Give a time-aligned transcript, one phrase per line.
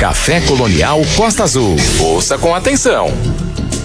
[0.00, 1.76] Café Colonial Costa Azul.
[1.98, 3.12] Ouça com atenção.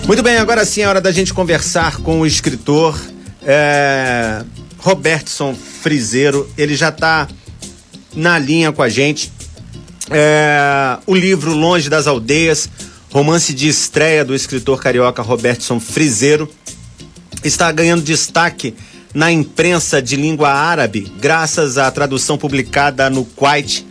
[0.08, 2.98] Muito bem, agora sim é hora da gente conversar com o escritor
[3.44, 4.42] é,
[4.78, 6.50] Robertson Frizeiro.
[6.58, 7.28] Ele já está
[8.16, 9.30] na linha com a gente.
[10.10, 12.70] É, o livro Longe das Aldeias,
[13.12, 16.50] romance de estreia do escritor carioca Robertson Frizeiro,
[17.44, 18.74] está ganhando destaque
[19.14, 23.86] na imprensa de língua árabe, graças à tradução publicada no Kuwait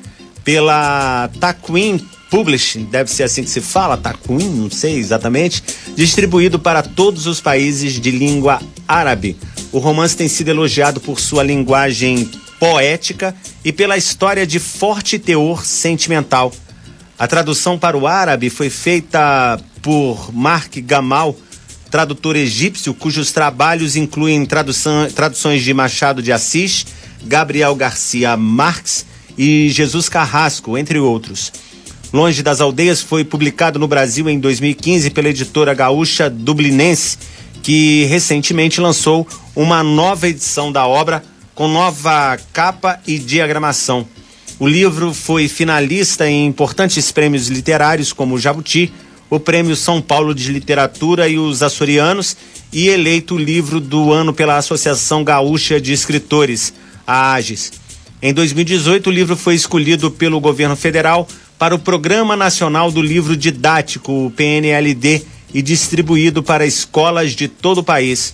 [0.44, 1.98] pela Taquin
[2.30, 5.62] Publishing, deve ser assim que se fala, Taquin, não sei exatamente,
[5.96, 9.36] distribuído para todos os países de língua árabe.
[9.72, 12.28] O romance tem sido elogiado por sua linguagem
[12.58, 16.52] poética e pela história de forte teor sentimental.
[17.18, 21.36] A tradução para o árabe foi feita por Mark Gamal,
[21.90, 26.84] tradutor egípcio, cujos trabalhos incluem tradução, traduções de Machado de Assis,
[27.24, 29.06] Gabriel Garcia Marques
[29.36, 31.52] e Jesus Carrasco, entre outros.
[32.12, 37.18] Longe das Aldeias foi publicado no Brasil em 2015 pela editora gaúcha Dublinense,
[37.62, 44.06] que recentemente lançou uma nova edição da obra com nova capa e diagramação.
[44.58, 48.92] O livro foi finalista em importantes prêmios literários como o Jabuti,
[49.28, 52.36] o Prêmio São Paulo de Literatura e os Açorianos
[52.72, 56.72] e eleito livro do ano pela Associação Gaúcha de Escritores,
[57.06, 57.83] a AGES.
[58.26, 63.36] Em 2018, o livro foi escolhido pelo governo federal para o Programa Nacional do Livro
[63.36, 65.20] Didático, o PNLD,
[65.52, 68.32] e distribuído para escolas de todo o país.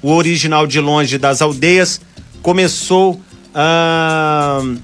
[0.00, 2.00] O original de Longe das Aldeias
[2.40, 4.78] começou uh,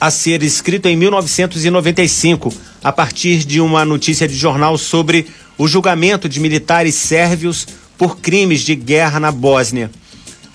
[0.00, 6.28] a ser escrito em 1995 a partir de uma notícia de jornal sobre o julgamento
[6.28, 7.64] de militares sérvios
[7.96, 9.88] por crimes de guerra na Bósnia.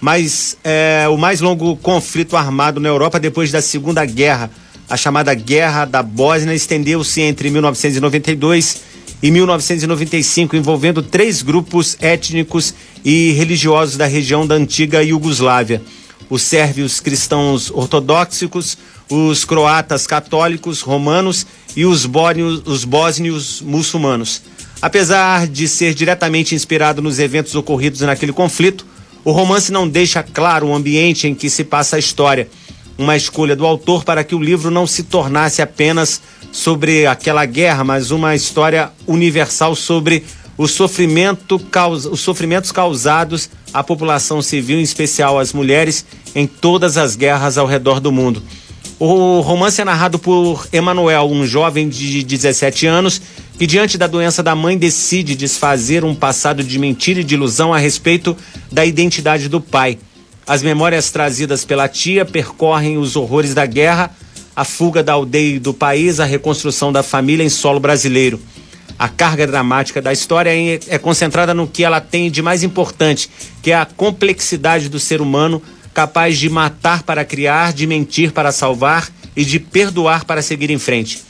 [0.01, 4.49] Mas é, o mais longo conflito armado na Europa depois da Segunda Guerra,
[4.89, 8.81] a chamada Guerra da Bósnia, estendeu-se entre 1992
[9.21, 15.81] e 1995, envolvendo três grupos étnicos e religiosos da região da antiga Iugoslávia:
[16.29, 18.77] os sérvios cristãos ortodoxos,
[19.09, 21.45] os croatas católicos romanos
[21.75, 24.41] e os bósnios, os bósnios muçulmanos.
[24.81, 28.85] Apesar de ser diretamente inspirado nos eventos ocorridos naquele conflito,
[29.23, 32.47] o romance não deixa claro o ambiente em que se passa a história.
[32.97, 36.21] Uma escolha do autor para que o livro não se tornasse apenas
[36.51, 40.23] sobre aquela guerra, mas uma história universal sobre
[40.57, 41.61] o sofrimento,
[42.11, 46.05] os sofrimentos causados à população civil, em especial às mulheres,
[46.35, 48.43] em todas as guerras ao redor do mundo.
[48.99, 53.21] O romance é narrado por Emanuel, um jovem de 17 anos
[53.57, 57.73] que, diante da doença da mãe, decide desfazer um passado de mentira e de ilusão
[57.73, 58.35] a respeito
[58.69, 59.97] da identidade do pai.
[60.45, 64.13] As memórias trazidas pela tia percorrem os horrores da guerra,
[64.53, 68.37] a fuga da aldeia e do país, a reconstrução da família em solo brasileiro.
[68.97, 70.51] A carga dramática da história
[70.89, 73.29] é concentrada no que ela tem de mais importante,
[73.61, 75.61] que é a complexidade do ser humano
[75.99, 80.79] capaz de matar para criar, de mentir para salvar e de perdoar para seguir em
[80.79, 81.21] frente.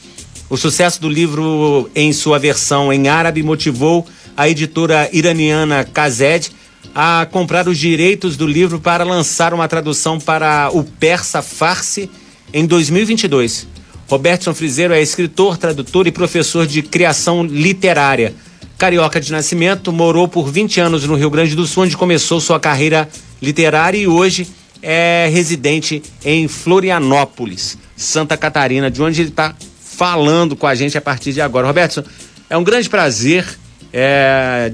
[0.47, 4.05] O sucesso do livro em sua versão em árabe motivou
[4.37, 6.51] a editora iraniana Kazed
[6.93, 12.07] a comprar os direitos do livro para lançar uma tradução para o persa farsi
[12.53, 13.65] em 2022.
[14.07, 18.35] Robertson Frizeiro é escritor, tradutor e professor de criação literária.
[18.77, 22.59] Carioca de nascimento, morou por 20 anos no Rio Grande do Sul, onde começou sua
[22.59, 23.09] carreira
[23.41, 30.65] literária e hoje é residente em Florianópolis, Santa Catarina, de onde ele está falando com
[30.65, 31.67] a gente a partir de agora.
[31.67, 32.03] Roberto,
[32.49, 33.45] é um grande prazer,
[33.91, 34.71] é,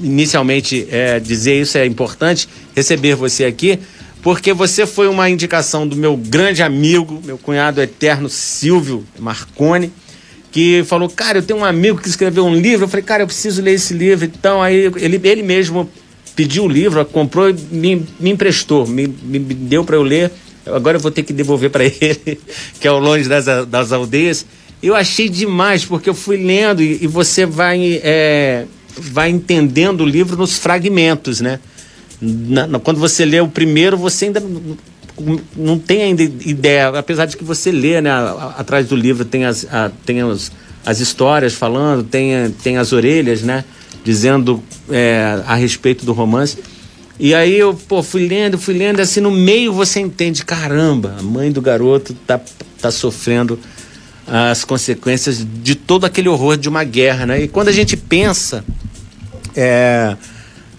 [0.00, 3.78] inicialmente, é, dizer isso é importante, receber você aqui,
[4.22, 9.92] porque você foi uma indicação do meu grande amigo, meu cunhado eterno Silvio Marconi,
[10.50, 13.26] que falou, cara, eu tenho um amigo que escreveu um livro, eu falei, cara, eu
[13.26, 15.88] preciso ler esse livro, então aí ele, ele mesmo
[16.38, 20.30] pediu o livro, comprou e me, me emprestou, me, me deu para eu ler.
[20.64, 22.38] Agora eu vou ter que devolver para ele,
[22.78, 24.46] que é o Longe das, das Aldeias.
[24.80, 28.66] Eu achei demais, porque eu fui lendo e, e você vai, é,
[28.96, 31.58] vai entendendo o livro nos fragmentos, né?
[32.20, 34.40] Na, na, quando você lê o primeiro, você ainda
[35.56, 38.10] não, tem ainda ideia, apesar de que você lê, né?
[38.56, 40.52] Atrás do livro tem as, a, tem as,
[40.86, 43.64] as histórias falando, tem, tem as orelhas, né?
[44.08, 46.56] Dizendo é, a respeito do romance.
[47.20, 51.22] E aí eu, pô, fui lendo, fui lendo, assim, no meio você entende, caramba, a
[51.22, 52.40] mãe do garoto tá,
[52.80, 53.60] tá sofrendo
[54.26, 57.42] as consequências de todo aquele horror de uma guerra, né?
[57.42, 58.64] E quando a gente pensa
[59.54, 60.16] é,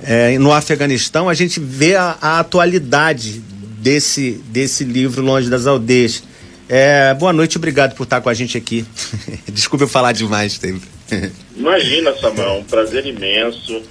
[0.01, 3.43] é, no Afeganistão, a gente vê a, a, atualidade
[3.79, 6.23] desse, desse livro Longe das Aldeias.
[6.67, 8.83] É, boa noite, obrigado por estar com a gente aqui.
[9.53, 10.98] Desculpa eu falar demais sempre.
[11.55, 13.81] Imagina, Samuel, um prazer imenso.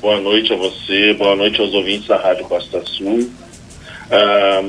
[0.00, 3.30] Boa noite a você, boa noite aos ouvintes da Rádio Costa Sul.
[4.10, 4.62] Ah,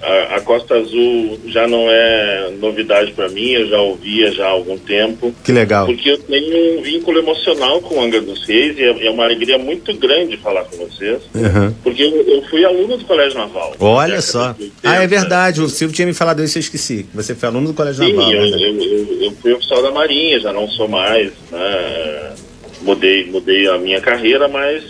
[0.00, 4.50] a, a, Costa Azul já não é novidade para mim, eu já ouvia já há
[4.50, 5.34] algum tempo.
[5.44, 5.84] Que legal.
[5.86, 9.58] Porque eu tenho um vínculo emocional com Angra dos Reis e é, é uma alegria
[9.58, 11.22] muito grande falar com vocês.
[11.34, 11.74] Uhum.
[11.82, 13.74] Porque eu, eu, fui aluno do Colégio Naval.
[13.78, 14.56] Olha só.
[14.82, 17.06] ah, é verdade, o Silvio tinha me falado isso, eu esqueci.
[17.14, 18.30] Você foi aluno do Colégio Sim, Naval.
[18.30, 21.30] Sim, eu, eu, eu, fui oficial da Marinha, já não sou mais.
[21.50, 22.32] Né?
[22.80, 24.82] Mudei, mudei a minha carreira, mas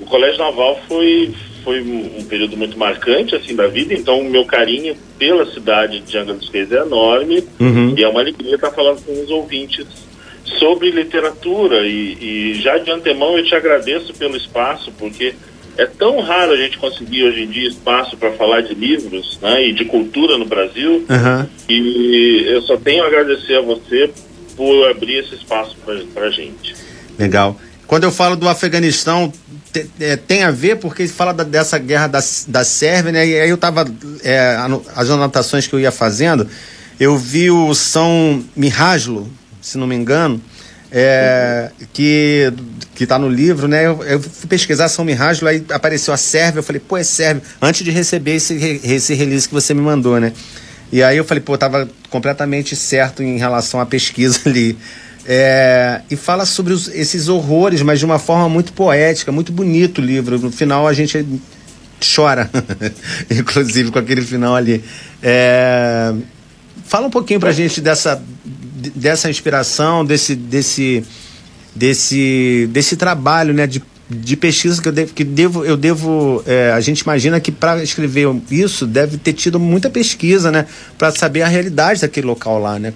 [0.00, 1.32] o Colégio Naval foi
[1.62, 6.18] foi um período muito marcante assim da vida, então o meu carinho pela cidade de
[6.18, 7.94] Angra dos Reis é enorme uhum.
[7.96, 9.86] e é uma alegria estar falando com os ouvintes
[10.58, 15.34] sobre literatura e, e, já de antemão eu te agradeço pelo espaço porque
[15.76, 19.68] é tão raro a gente conseguir hoje em dia espaço para falar de livros né,
[19.68, 21.46] e de cultura no Brasil uhum.
[21.68, 24.10] e eu só tenho a agradecer a você
[24.56, 25.74] por abrir esse espaço
[26.12, 26.74] para a gente.
[27.18, 27.58] Legal.
[27.86, 29.32] Quando eu falo do Afeganistão,
[30.00, 33.26] é, tem a ver porque ele fala da, dessa guerra da, da Sérvia, né?
[33.26, 33.86] E aí eu tava.
[34.22, 34.56] É,
[34.94, 36.46] as anotações que eu ia fazendo,
[36.98, 39.30] eu vi o São Mihajlo,
[39.60, 40.40] se não me engano,
[40.90, 42.52] é, que
[42.94, 43.86] que está no livro, né?
[43.86, 47.42] Eu, eu, fui pesquisar São Mihajlo, aí apareceu a Sérvia, eu falei, pô, é Sérvia,
[47.62, 50.34] antes de receber esse, esse release que você me mandou, né?
[50.92, 54.76] E aí eu falei, pô, tava completamente certo em relação à pesquisa ali.
[55.32, 59.98] É, e fala sobre os, esses horrores, mas de uma forma muito poética, muito bonito
[59.98, 60.36] o livro.
[60.40, 61.24] No final a gente
[62.16, 62.50] chora,
[63.30, 64.82] inclusive com aquele final ali.
[65.22, 66.12] É,
[66.84, 68.20] fala um pouquinho pra gente dessa,
[68.92, 71.04] dessa inspiração, desse, desse,
[71.76, 75.14] desse, desse trabalho né, de, de pesquisa que eu devo.
[75.14, 79.60] Que devo, eu devo é, a gente imagina que para escrever isso deve ter tido
[79.60, 80.66] muita pesquisa, né?
[80.98, 82.92] Para saber a realidade daquele local lá, né?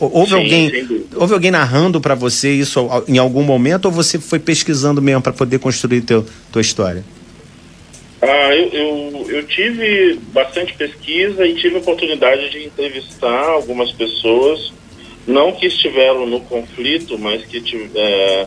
[0.00, 4.38] Houve Sim, alguém, houve alguém narrando para você isso em algum momento ou você foi
[4.38, 7.04] pesquisando mesmo para poder construir teu, tua história?
[8.22, 14.72] Ah, eu, eu, eu, tive bastante pesquisa e tive a oportunidade de entrevistar algumas pessoas,
[15.26, 17.62] não que estiveram no conflito, mas que,
[17.94, 18.46] é,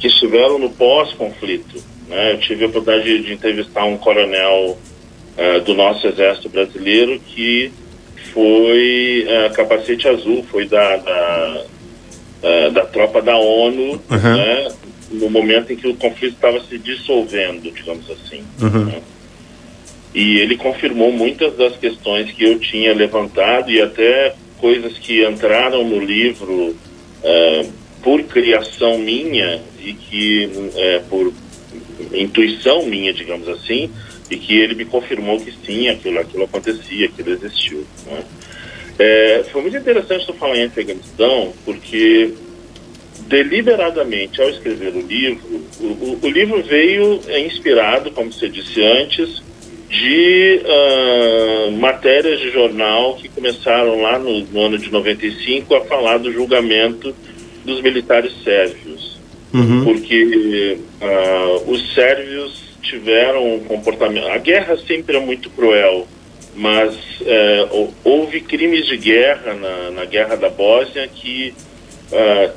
[0.00, 1.80] que estiveram no pós-conflito.
[2.08, 2.32] Né?
[2.32, 4.76] Eu tive a oportunidade de, de entrevistar um coronel
[5.36, 7.72] é, do nosso exército brasileiro que
[8.32, 11.64] foi uh, capacete azul, foi da, da,
[12.42, 14.36] uh, da tropa da ONU, uhum.
[14.36, 14.68] né,
[15.10, 18.42] no momento em que o conflito estava se dissolvendo, digamos assim.
[18.60, 18.86] Uhum.
[18.86, 19.02] Né?
[20.14, 25.84] E ele confirmou muitas das questões que eu tinha levantado e até coisas que entraram
[25.84, 27.72] no livro uh,
[28.02, 30.50] por criação minha e que
[31.08, 31.32] por
[32.12, 33.90] intuição minha, digamos assim,
[34.30, 37.84] e que ele me confirmou que sim, aquilo, aquilo acontecia, aquilo existiu.
[38.06, 38.24] Né?
[38.98, 42.32] É, foi muito interessante tu falar em Afeganistão, porque
[43.26, 49.42] deliberadamente, ao escrever o livro, o, o, o livro veio inspirado, como você disse antes,
[49.88, 56.18] de uh, matérias de jornal que começaram lá no, no, ano de 95 a falar
[56.18, 57.14] do julgamento
[57.64, 59.20] dos militares sérvios.
[59.52, 59.84] Uhum.
[59.84, 64.28] Porque uh, os sérvios tiveram um comportamento.
[64.28, 66.06] A guerra sempre é muito cruel,
[66.54, 67.68] mas é,
[68.04, 71.52] houve crimes de guerra na, na guerra da Bósnia que
[72.12, 72.50] é,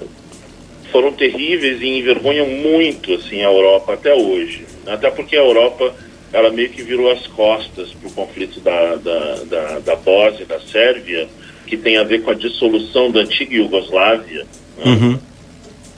[0.92, 4.66] foram terríveis e envergonham muito assim a Europa até hoje.
[4.86, 5.94] Até porque a Europa
[6.32, 10.60] ela meio que virou as costas para o conflito da, da, da, da Bósnia, da
[10.60, 11.28] Sérvia,
[11.66, 14.46] que tem a ver com a dissolução da antiga Iugoslávia.
[14.78, 14.86] Né?
[14.86, 15.20] Uhum.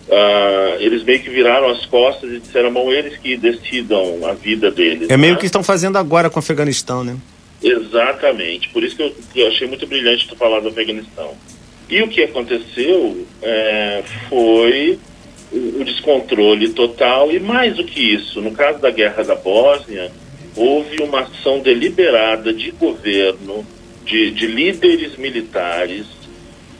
[0.10, 4.72] Uh, eles meio que viraram as costas e disseram, bom, eles que decidam a vida
[4.72, 5.08] deles.
[5.08, 5.40] É meio né?
[5.40, 7.16] que estão fazendo agora com o Afeganistão, né?
[7.62, 11.36] Exatamente, por isso que eu, eu achei muito brilhante tu falar do Afeganistão.
[11.88, 14.98] E o que aconteceu é, foi
[15.52, 20.12] o, o descontrole total e mais do que isso, no caso da guerra da Bósnia,
[20.56, 23.66] houve uma ação deliberada de governo,
[24.06, 26.06] de, de líderes militares,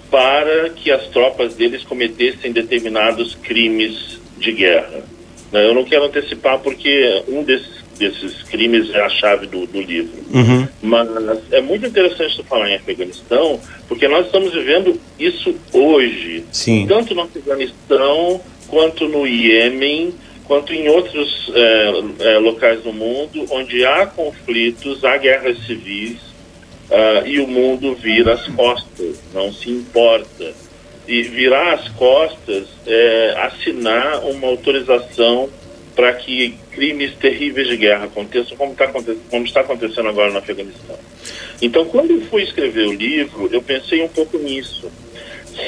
[0.10, 5.04] para que as tropas deles cometessem determinados crimes de guerra.
[5.52, 9.82] Né, eu não quero antecipar porque um desses, desses crimes é a chave do, do
[9.82, 10.20] livro.
[10.34, 10.68] Uhum.
[10.82, 11.10] Mas
[11.52, 16.46] é muito interessante tu falar em Afeganistão, porque nós estamos vivendo isso hoje.
[16.52, 16.86] Sim.
[16.88, 20.14] Tanto no Afeganistão, quanto no Iêmen,
[20.46, 26.29] quanto em outros é, é, locais do mundo, onde há conflitos, há guerras civis,
[26.90, 30.54] uh, e o mundo vira as costas, não se importa.
[31.08, 35.50] E virar as costas é assinar uma autorização
[35.96, 40.98] para que crimes terríveis de guerra aconteçam, como, tá, como está acontecendo agora no Afeganistão.
[41.62, 44.90] Então, quando eu fui escrever o livro, eu pensei um pouco nisso.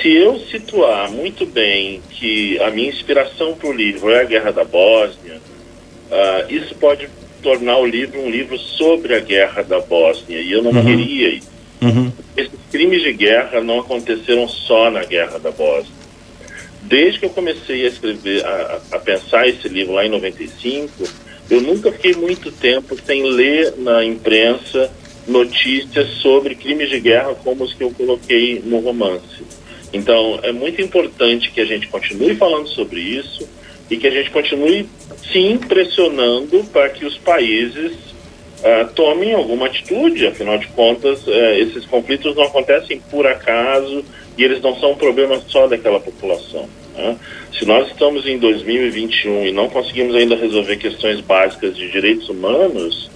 [0.01, 4.51] Se eu situar muito bem que a minha inspiração para o livro é a Guerra
[4.51, 7.09] da Bósnia, uh, isso pode
[7.41, 10.83] tornar o livro um livro sobre a Guerra da Bósnia, e eu não uhum.
[10.83, 11.49] queria isso.
[11.81, 12.11] Uhum.
[12.37, 16.01] Esses crimes de guerra não aconteceram só na Guerra da Bósnia.
[16.83, 21.03] Desde que eu comecei a escrever, a, a pensar esse livro lá em 95,
[21.49, 24.91] eu nunca fiquei muito tempo sem ler na imprensa
[25.27, 29.43] notícias sobre crimes de guerra como os que eu coloquei no romance.
[29.93, 33.47] Então, é muito importante que a gente continue falando sobre isso
[33.91, 34.87] e que a gente continue,
[35.33, 40.25] sim, pressionando para que os países uh, tomem alguma atitude.
[40.27, 44.05] Afinal de contas, uh, esses conflitos não acontecem por acaso
[44.37, 46.69] e eles não são um problema só daquela população.
[46.95, 47.17] Né?
[47.51, 53.11] Se nós estamos em 2021 e não conseguimos ainda resolver questões básicas de direitos humanos,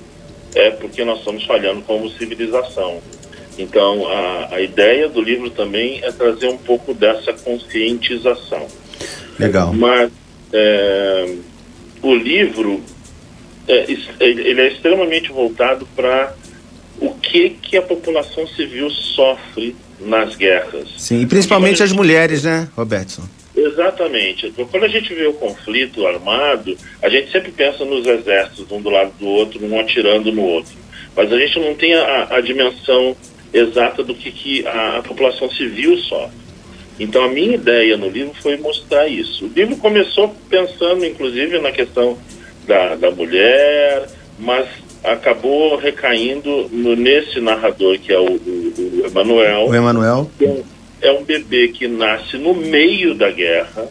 [0.54, 3.00] é porque nós estamos falhando como civilização.
[3.58, 8.68] Então, a, a ideia do livro também é trazer um pouco dessa conscientização.
[9.40, 9.74] Legal.
[9.74, 10.12] Mas
[10.56, 11.36] é,
[12.02, 12.82] o livro
[13.68, 13.86] é,
[14.20, 16.34] ele é extremamente voltado para
[17.00, 20.88] o que que a população civil sofre nas guerras.
[20.98, 23.24] Sim, e principalmente as mulheres, né, Robertson?
[23.56, 24.54] Exatamente.
[24.70, 28.90] Quando a gente vê o conflito armado, a gente sempre pensa nos exércitos, um do
[28.90, 30.74] lado do outro, um atirando no outro.
[31.16, 33.16] Mas a gente não tem a, a dimensão
[33.54, 36.45] exata do que, que a, a, população civil sofre.
[37.00, 39.46] Então a minha ideia no livro foi mostrar isso.
[39.46, 42.18] O livro começou pensando, inclusive, na questão
[42.66, 44.08] da, da mulher,
[44.40, 44.68] mas
[45.04, 49.68] acabou recaindo no, nesse narrador que é o, o, o Emanuel.
[49.68, 50.32] O Emanuel.
[50.42, 50.62] É,
[51.10, 53.88] é um bebê que nasce no meio da guerra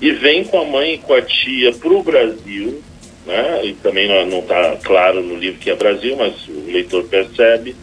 [0.00, 2.82] e vem com a mãe e com a tia para o Brasil,
[3.24, 3.64] né?
[3.64, 7.74] E também não está claro no livro que é Brasil, mas o leitor percebe.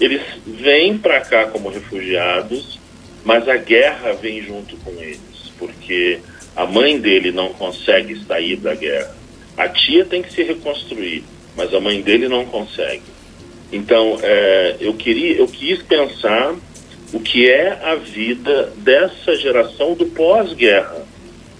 [0.00, 2.78] Eles vêm para cá como refugiados,
[3.24, 6.18] mas a guerra vem junto com eles, porque
[6.56, 9.14] a mãe dele não consegue sair da guerra.
[9.56, 11.24] A tia tem que se reconstruir,
[11.56, 13.02] mas a mãe dele não consegue.
[13.72, 16.54] Então, é, eu queria, eu quis pensar
[17.12, 21.06] o que é a vida dessa geração do pós-guerra,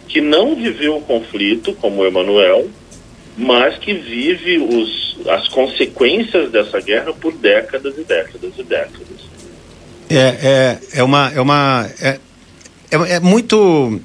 [0.08, 2.68] que não viveu o conflito, como o Emanuel,
[3.36, 9.31] mas que vive os, as consequências dessa guerra por décadas e décadas e décadas.
[10.16, 11.32] É, é, é uma.
[11.34, 12.18] É uma é,
[12.90, 14.00] é, é, muito.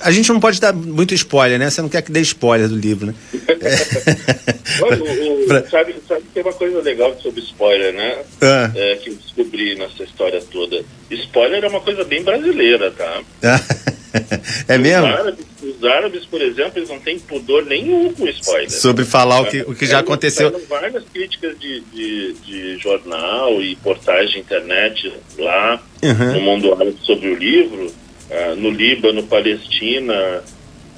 [0.00, 1.70] A gente não pode dar muito spoiler, né?
[1.70, 3.14] Você não quer que dê spoiler do livro, né?
[4.82, 8.18] Olha, o, o, sabe, sabe que tem uma coisa legal sobre spoiler, né?
[8.40, 8.70] Ah.
[8.74, 10.84] É, que eu descobri nessa história toda.
[11.10, 13.22] Spoiler é uma coisa bem brasileira, tá?
[14.68, 15.06] é mesmo?
[15.06, 18.70] Os árabes, os árabes, por exemplo, eles não têm pudor nenhum com spoiler.
[18.70, 20.50] Sobre falar o que, o que já aconteceu.
[20.68, 26.32] várias críticas de, de, de, jornal e portais de internet lá uhum.
[26.34, 30.42] no mundo árabe sobre o livro uh, no Líbano, Palestina,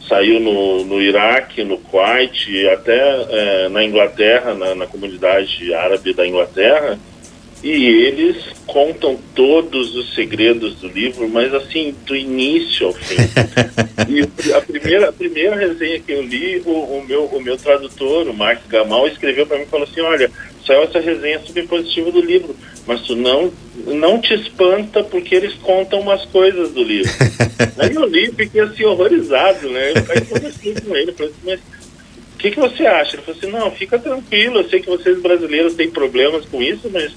[0.09, 6.26] saiu no, no Iraque, no Kuwait, até uh, na Inglaterra, na, na comunidade árabe da
[6.26, 6.99] Inglaterra,
[7.64, 13.16] e eles contam todos os segredos do livro, mas assim, do início ao fim.
[14.06, 18.28] e a primeira, a primeira resenha que eu li, o, o meu, o meu tradutor,
[18.28, 20.30] o Mark Gamal, escreveu para mim e falou assim: olha,
[20.66, 22.54] saiu essa resenha super positiva do livro,
[22.87, 23.50] mas tu não,
[23.87, 27.11] não te espanta porque eles contam umas coisas do livro.
[27.80, 29.92] Aí eu li e fiquei assim horrorizado, né?
[29.92, 33.16] Eu conversei com ele, falei assim, mas o que, que você acha?
[33.16, 36.90] Ele falou assim, não, fica tranquilo, eu sei que vocês brasileiros têm problemas com isso,
[36.92, 37.11] mas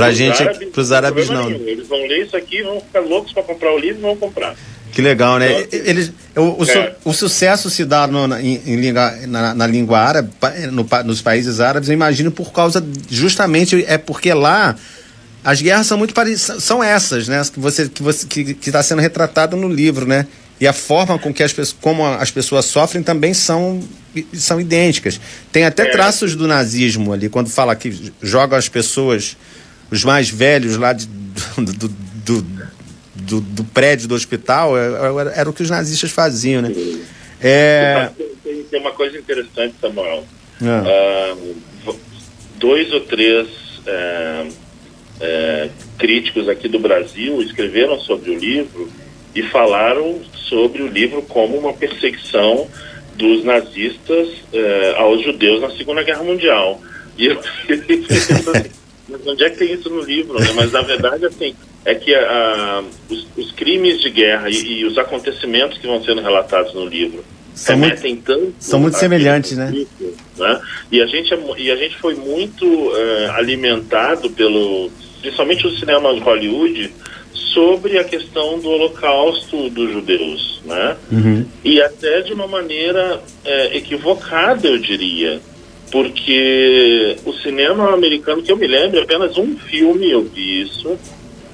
[0.00, 1.50] Pra gente, árabes, pros árabes não.
[1.50, 4.56] Eles vão ler isso aqui, vão ficar loucos para comprar o livro e vão comprar.
[4.92, 5.62] Que legal, né?
[5.62, 6.96] Então, Eles, o, o, é.
[7.04, 10.30] o, sucesso se dá no, na, em, em na, na, língua árabe,
[10.72, 14.74] no, nos países árabes, eu imagino por causa, justamente, é porque lá
[15.44, 17.42] as guerras são muito parecidas, são essas, né?
[17.52, 20.26] Que você que você que está sendo retratado no livro, né?
[20.60, 23.80] E a forma com que as como as pessoas sofrem também são
[24.34, 25.20] são idênticas.
[25.50, 25.90] Tem até é.
[25.90, 29.36] traços do nazismo ali quando fala que jogam as pessoas
[29.90, 32.42] os mais velhos lá de, do, do,
[33.14, 36.72] do, do, prédio do hospital, era, é, é, era, o que os nazistas faziam, né?
[37.40, 38.10] É...
[38.42, 40.24] Tem, tem uma coisa interessante, Samuel.
[40.62, 41.32] É.
[41.32, 41.96] Uh,
[42.58, 43.48] dois ou três
[43.86, 48.90] é, críticos aqui do Brasil escreveram sobre o livro
[49.34, 52.68] e falaram sobre o livro como uma perseguição
[53.16, 54.28] dos nazistas
[54.96, 56.80] aos judeus na Segunda Guerra Mundial.
[57.16, 57.40] E eu,
[59.10, 60.38] mas onde é que tem isso no livro?
[60.38, 60.52] Né?
[60.54, 64.96] Mas na verdade, assim, é que uh, os, os, crimes de guerra e, e, os
[64.98, 67.24] acontecimentos que vão sendo relatados no livro
[67.54, 68.54] são remetem muito, tanto.
[68.58, 69.86] São muito semelhantes, né?
[70.36, 70.60] né?
[70.90, 74.90] E, a gente, é e a gente foi muito uh, alimentado pelo.
[75.20, 76.90] Principalmente o cinema de Hollywood
[77.52, 80.96] sobre a questão do holocausto dos judeus, né?
[81.10, 81.46] Uhum.
[81.64, 85.40] E até de uma maneira é, equivocada, eu diria,
[85.90, 90.96] porque o cinema americano, que eu me lembro, apenas um filme eu vi isso,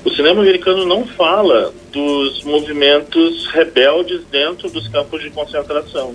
[0.05, 6.15] o cinema americano não fala dos movimentos rebeldes dentro dos campos de concentração.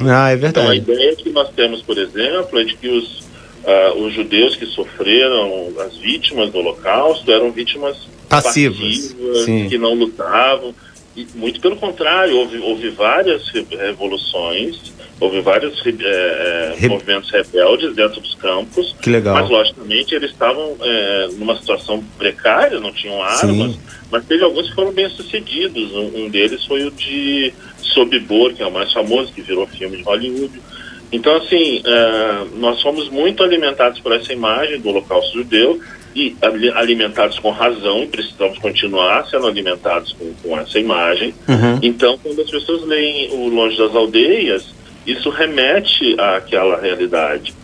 [0.00, 0.66] Ah, é verdade.
[0.66, 3.20] Então a ideia que nós temos, por exemplo, é de que os,
[3.64, 7.96] uh, os judeus que sofreram, as vítimas do Holocausto, eram vítimas
[8.28, 10.74] passivas, passivas que não lutavam.
[11.16, 14.91] E, muito pelo contrário, houve, houve várias revoluções,
[15.22, 16.88] houve vários é, Re...
[16.88, 18.94] movimentos rebeldes dentro dos campos.
[19.00, 19.34] Que legal.
[19.34, 23.80] Mas, logicamente, eles estavam é, numa situação precária, não tinham armas, Sim.
[24.10, 25.92] mas teve alguns que foram bem-sucedidos.
[25.92, 29.98] Um, um, deles foi o de Sobibor, que é o mais famoso, que virou filme
[29.98, 30.60] de Hollywood.
[31.12, 35.80] Então, assim, é, nós fomos muito alimentados por essa imagem do Holocausto Judeu,
[36.14, 36.36] e
[36.74, 41.32] alimentados com razão, precisamos continuar sendo alimentados com, com essa imagem.
[41.48, 41.78] Uhum.
[41.80, 44.66] Então, quando as pessoas leem o Longe das Aldeias,
[45.06, 47.54] isso remete àquela realidade.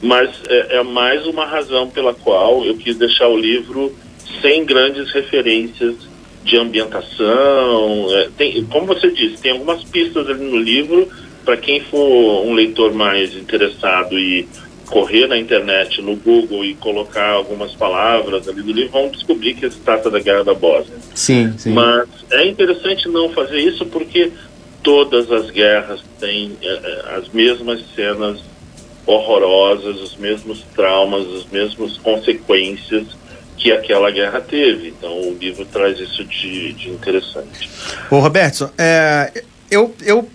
[0.00, 3.94] Mas é, é mais uma razão pela qual eu quis deixar o livro
[4.40, 5.96] sem grandes referências
[6.44, 8.06] de ambientação.
[8.10, 11.08] É, tem, como você disse, tem algumas pistas ali no livro
[11.44, 14.46] para quem for um leitor mais interessado e
[14.88, 19.70] correr na internet, no Google e colocar algumas palavras ali do livro, vão descobrir que
[19.70, 20.96] se trata da Guerra da Bósnia.
[21.14, 21.72] Sim, sim.
[21.72, 24.32] Mas é interessante não fazer isso porque
[24.82, 28.40] todas as guerras têm é, é as mesmas cenas
[29.06, 33.06] horrorosas, os mesmos traumas, as mesmas consequências
[33.56, 34.88] que aquela guerra teve.
[34.88, 37.68] Então o livro traz isso de, de interessante.
[38.10, 40.28] Ô Roberto, é, eu, eu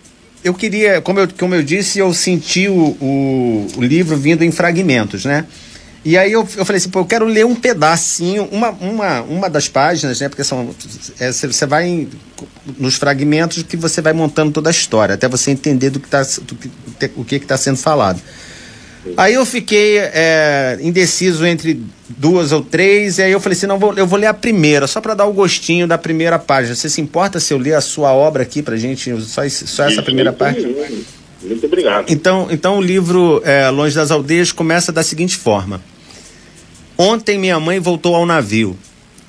[0.44, 4.52] eu queria, como eu, como eu disse, eu senti o, o, o livro vindo em
[4.52, 5.46] fragmentos, né?
[6.04, 9.50] E aí eu, eu falei assim, pô, eu quero ler um pedacinho, uma, uma, uma
[9.50, 10.28] das páginas, né?
[10.28, 10.76] Porque são.
[11.18, 12.10] É, você vai em,
[12.78, 16.22] nos fragmentos que você vai montando toda a história, até você entender do que tá,
[16.22, 16.58] do,
[17.16, 18.22] o que está sendo falado.
[19.18, 23.78] Aí eu fiquei é, indeciso entre duas ou três, e aí eu falei assim: não,
[23.78, 26.74] vou, eu vou ler a primeira, só para dar o gostinho da primeira página.
[26.74, 30.02] Você se importa se eu ler a sua obra aqui pra gente, só, só essa
[30.02, 30.66] primeira parte?
[31.42, 32.06] Muito obrigado.
[32.10, 35.82] Então, então o livro é, Longe das Aldeias começa da seguinte forma:
[36.98, 38.78] Ontem minha mãe voltou ao navio.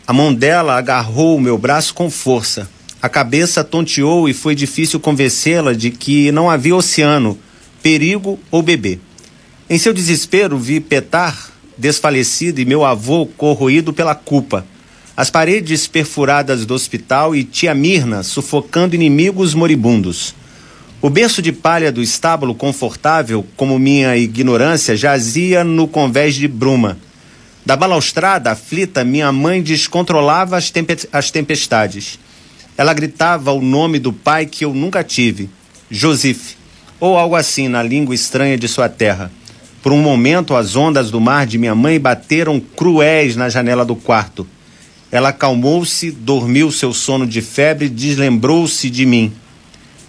[0.07, 2.68] A mão dela agarrou o meu braço com força.
[3.05, 7.38] A cabeça tonteou e foi difícil convencê-la de que não havia oceano,
[7.83, 8.99] perigo ou bebê.
[9.69, 14.67] Em seu desespero, vi Petar desfalecido e meu avô corroído pela culpa.
[15.14, 20.35] As paredes perfuradas do hospital e tia Mirna sufocando inimigos moribundos.
[21.03, 26.97] O berço de palha do estábulo confortável, como minha ignorância, jazia no convés de bruma.
[27.67, 32.19] Da balaustrada aflita, minha mãe descontrolava as, tempe as tempestades.
[32.77, 35.49] Ela gritava o nome do pai que eu nunca tive,
[35.89, 36.57] Josif,
[36.99, 39.31] ou algo assim na língua estranha de sua terra.
[39.83, 43.95] Por um momento, as ondas do mar de minha mãe bateram cruéis na janela do
[43.95, 44.47] quarto.
[45.13, 49.33] Ela acalmou-se, dormiu seu sono de febre deslembrou-se de mim.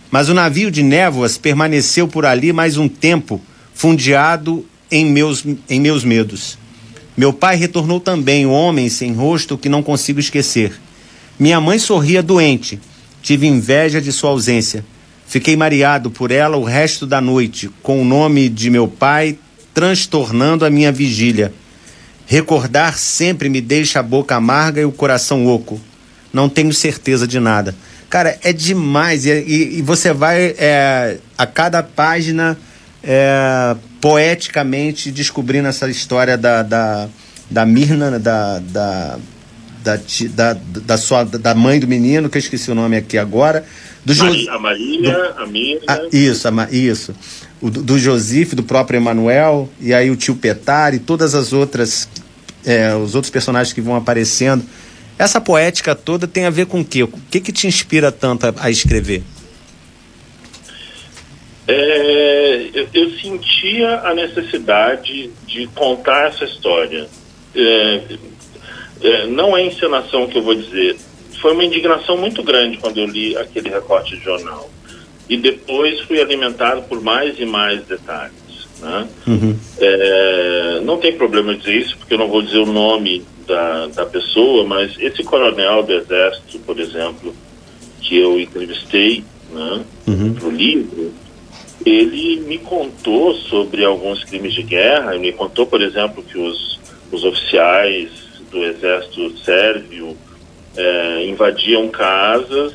[0.09, 3.39] Mas o navio de névoas permaneceu por ali mais um tempo,
[3.73, 6.57] fundeado em meus, em meus medos.
[7.15, 10.73] Meu pai retornou também, o homem sem rosto que não consigo esquecer.
[11.37, 12.79] Minha mãe sorria doente.
[13.21, 14.85] Tive inveja de sua ausência.
[15.27, 19.37] Fiquei mareado por ela o resto da noite, com o nome de meu pai
[19.73, 21.51] transtornando a minha vigília.
[22.25, 25.79] Recordar sempre me deixa a boca amarga e o coração oco.
[26.31, 27.75] Não tenho certeza de nada.
[28.09, 29.25] Cara, é demais.
[29.25, 32.57] E, e, e você vai é, a cada página
[33.03, 37.09] é, poeticamente descobrindo essa história da, da,
[37.51, 39.19] da Mirna, da, da,
[39.85, 39.99] da,
[40.31, 43.63] da, da, sua, da mãe do menino, que eu esqueci o nome aqui agora.
[44.03, 45.81] Do Maria, a Maria, do, a Mirna.
[45.87, 47.15] Ah, isso, a, isso
[47.61, 52.07] o, do Josif, do próprio Emanuel, e aí o tio Petar e todas as outras,
[52.65, 54.63] é, os outros personagens que vão aparecendo.
[55.17, 57.03] Essa poética toda tem a ver com o quê?
[57.03, 59.23] O que, que te inspira tanto a, a escrever?
[61.67, 67.07] É, eu, eu, sentia a necessidade de contar essa história.
[67.55, 68.01] É,
[69.01, 70.95] é, não é encenação que eu vou dizer.
[71.41, 74.69] Foi uma indignação muito grande quando eu li aquele recorte de jornal
[75.29, 78.33] e depois fui alimentado por mais e mais detalhes.
[78.79, 79.07] Né?
[79.27, 79.57] Uhum.
[79.79, 84.05] É, não tem problema dizer isso, porque eu não vou dizer o nome da, da
[84.05, 87.35] pessoa, mas esse coronel do Exército, por exemplo,
[88.01, 90.33] que eu entrevistei né, uhum.
[90.33, 91.13] para o livro,
[91.85, 95.13] ele me contou sobre alguns crimes de guerra.
[95.13, 96.79] Ele me contou, por exemplo, que os,
[97.11, 98.09] os oficiais
[98.55, 100.17] do exército sérvio
[100.77, 102.73] é, invadiam casas,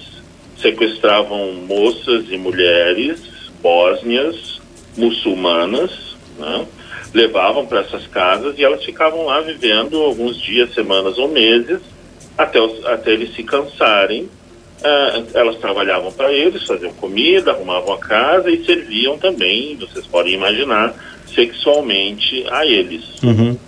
[0.61, 3.19] sequestravam moças e mulheres
[3.63, 4.61] bósnias,
[4.97, 6.67] muçulmanas, né?
[7.15, 11.81] levavam para essas casas e elas ficavam lá vivendo alguns dias, semanas ou meses,
[12.37, 14.29] até, os, até eles se cansarem
[14.81, 20.33] Uh, elas trabalhavam para eles, faziam comida, arrumavam a casa e serviam também, vocês podem
[20.33, 20.95] imaginar,
[21.35, 23.23] sexualmente a eles.
[23.23, 23.59] Uhum.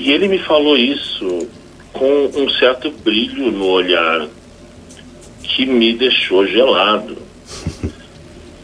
[0.00, 1.46] E ele me falou isso
[1.92, 4.26] com um certo brilho no olhar
[5.42, 7.16] que me deixou gelado.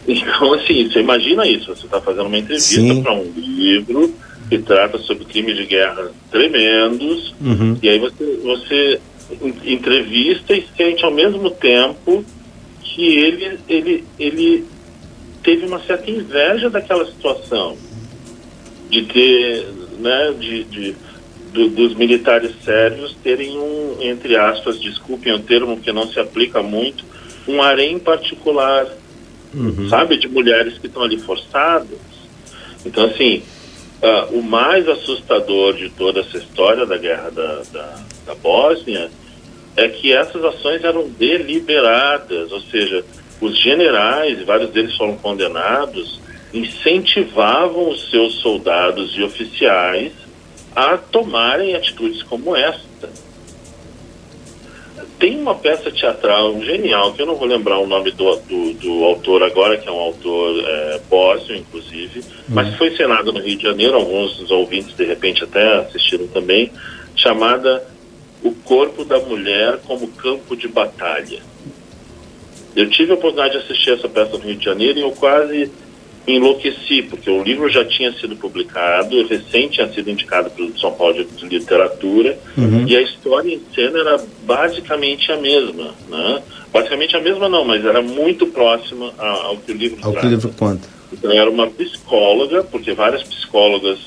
[0.09, 4.14] Então, assim, você imagina isso, você está fazendo uma entrevista para um livro
[4.49, 7.77] que trata sobre crimes de guerra tremendos, uhum.
[7.83, 9.01] e aí você, você
[9.64, 12.25] entrevista e sente ao mesmo tempo
[12.85, 14.64] que ele, ele, ele
[15.42, 17.77] teve uma certa inveja daquela situação
[18.88, 19.66] de ter,
[19.99, 20.96] né, de, de
[21.56, 26.62] do, dos militares sérvios terem um, entre aspas, desculpem o termo que não se aplica
[26.62, 27.04] muito,
[27.48, 28.86] um harém particular,
[29.54, 29.88] uhum.
[29.88, 31.98] sabe, de mulheres que estão ali forçadas.
[32.84, 33.42] Então, assim,
[34.02, 39.08] uh, o mais assustador de toda essa história da guerra da, da da Bósnia
[39.76, 43.04] é que essas ações eram deliberadas, ou seja,
[43.40, 46.20] os generais, vários deles foram condenados,
[46.52, 50.12] incentivavam os seus soldados e oficiais
[50.76, 53.08] a tomarem atitudes como esta.
[55.18, 59.04] Tem uma peça teatral genial, que eu não vou lembrar o nome do, do, do
[59.04, 62.26] autor agora, que é um autor é, bósnio, inclusive, uhum.
[62.48, 66.70] mas foi encenado no Rio de Janeiro, alguns dos ouvintes de repente até assistiram também,
[67.14, 67.82] chamada
[68.44, 71.40] o corpo da mulher como campo de batalha.
[72.76, 75.72] Eu tive a oportunidade de assistir essa peça no Rio de Janeiro e eu quase
[76.26, 81.24] enlouqueci, porque o livro já tinha sido publicado, recente tinha sido indicado pelo São Paulo
[81.24, 82.84] de Literatura, uhum.
[82.86, 86.42] e a história em cena era basicamente a mesma, né?
[86.72, 90.28] Basicamente a mesma não, mas era muito próxima ao que o livro Ao que o
[90.28, 90.88] livro conta.
[91.12, 93.98] Então era uma psicóloga, porque várias psicólogas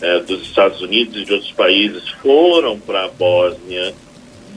[0.00, 3.94] é, dos Estados Unidos e de outros países foram para a Bósnia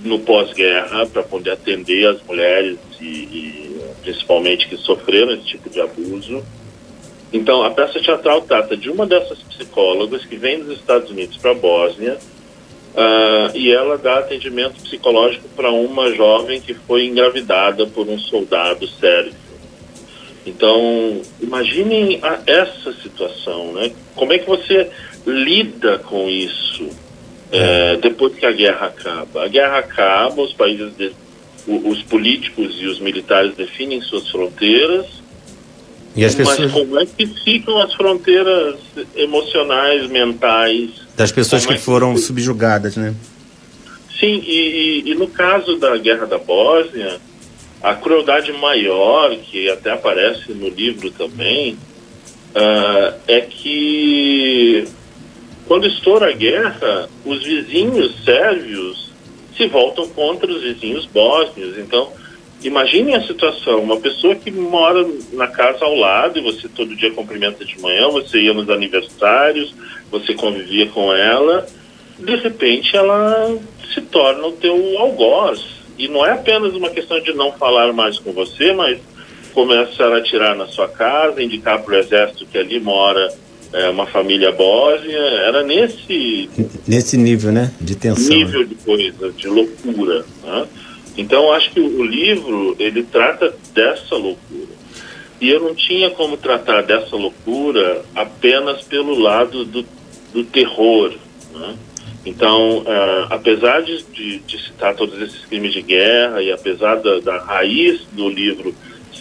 [0.03, 5.79] no pós-guerra para poder atender as mulheres e, e, principalmente que sofreram esse tipo de
[5.79, 6.43] abuso.
[7.33, 11.51] Então, a peça teatral trata de uma dessas psicólogas que vem dos Estados Unidos para
[11.51, 12.17] a Bósnia
[12.93, 18.87] uh, e ela dá atendimento psicológico para uma jovem que foi engravidada por um soldado
[18.87, 19.33] sérvio.
[20.45, 23.91] Então, imaginem a, essa situação, né?
[24.15, 24.89] Como é que você
[25.25, 26.89] lida com isso
[27.51, 29.43] é, depois que a guerra acaba.
[29.43, 31.11] A guerra acaba, os países, de,
[31.67, 35.20] os políticos e os militares definem suas fronteiras.
[36.15, 36.59] E as pessoas...
[36.59, 38.75] Mas como é que ficam as fronteiras
[39.15, 40.89] emocionais, mentais?
[41.15, 43.13] Das pessoas que é foram subjugadas, né?
[44.19, 47.19] Sim, e, e, e no caso da Guerra da Bósnia,
[47.81, 54.87] a crueldade maior, que até aparece no livro também, uh, é que
[55.67, 59.09] quando estoura a guerra, os vizinhos sérvios
[59.55, 61.77] se voltam contra os vizinhos bósnios.
[61.77, 62.11] Então,
[62.63, 67.11] imaginem a situação: uma pessoa que mora na casa ao lado e você todo dia
[67.11, 69.73] cumprimenta de manhã, você ia nos aniversários,
[70.09, 71.65] você convivia com ela,
[72.17, 73.57] de repente ela
[73.93, 75.81] se torna o teu algoz.
[75.97, 78.97] E não é apenas uma questão de não falar mais com você, mas
[79.53, 83.31] começar a atirar na sua casa, indicar para o exército que ali mora
[83.73, 86.49] é, uma família bósnia, era nesse...
[86.87, 87.71] Nesse nível, né?
[87.79, 88.35] De tensão.
[88.35, 90.25] Nível de coisa, de loucura.
[90.43, 90.67] Né?
[91.17, 94.81] Então, acho que o livro, ele trata dessa loucura.
[95.39, 99.85] E eu não tinha como tratar dessa loucura apenas pelo lado do,
[100.31, 101.13] do terror,
[101.53, 101.75] né?
[102.23, 107.19] Então, uh, apesar de, de, de, citar todos esses crimes de guerra e apesar da,
[107.19, 108.75] da, raiz do livro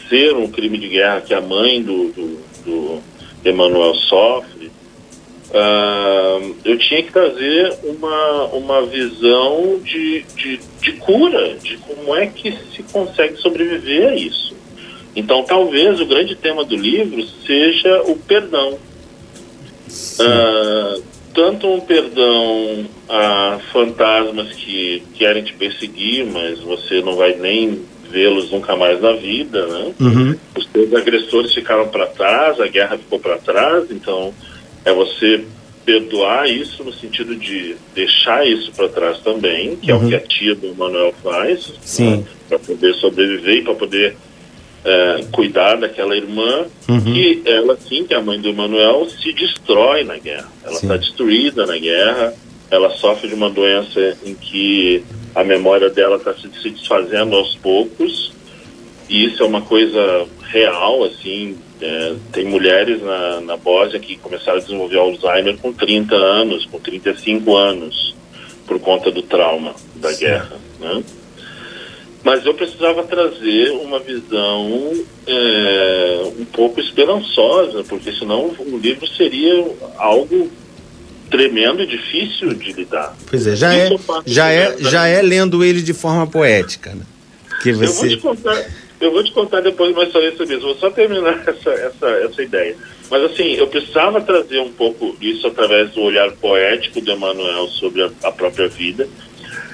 [0.08, 3.02] ser um crime de guerra que a mãe do, do, do
[3.42, 4.59] Emmanuel sofre,
[5.50, 12.26] uh, eu tinha que trazer uma, uma visão de, de, de cura, de como é
[12.26, 14.54] que se consegue sobreviver a isso.
[15.14, 18.78] Então, talvez o grande tema do livro seja o perdão.
[20.20, 21.02] Uh,
[21.34, 28.50] tanto um perdão a fantasmas que querem te perseguir, mas você não vai nem vê-los
[28.50, 29.92] nunca mais na vida, né?
[30.00, 30.36] Uhum.
[30.56, 34.34] Os seus agressores ficaram para trás, a guerra ficou para trás, então
[34.84, 35.44] é você
[35.84, 39.98] perdoar isso no sentido de deixar isso para trás também, que uhum.
[39.98, 40.08] é o uhum.
[40.08, 41.72] que a tia do Manuel faz.
[42.04, 42.24] Né?
[42.48, 44.16] para poder sobreviver e para poder
[44.84, 47.00] é, cuidar daquela irmã, Uhum.
[47.00, 50.48] que ela sim, que é a mãe do Emanuel, se destrói na guerra.
[50.64, 52.34] Ela está destruída na guerra,
[52.70, 57.54] ela sofre de uma doença em que a memória dela está se, se desfazendo aos
[57.56, 58.32] poucos,
[59.08, 64.58] e isso é uma coisa real, assim, é, tem mulheres na, na Bósnia que começaram
[64.58, 68.14] a desenvolver Alzheimer com 30 anos, com 35 anos,
[68.66, 71.02] por conta do trauma da guerra, né?
[72.22, 74.92] Mas eu precisava trazer uma visão
[75.26, 79.66] é, um pouco esperançosa, porque senão o livro seria
[79.96, 80.50] algo
[81.30, 83.16] tremendo e difícil de lidar.
[83.28, 87.04] Pois é, já Isso é, já é, já é lendo ele de forma poética, né?
[87.62, 88.66] Que Eu vou você te contar,
[89.00, 90.66] eu vou te contar depois história sobre isso.
[90.66, 92.76] Vou só terminar essa, essa, essa ideia.
[93.10, 98.02] Mas assim, eu precisava trazer um pouco isso através do olhar poético do Emanuel sobre
[98.02, 99.08] a, a própria vida.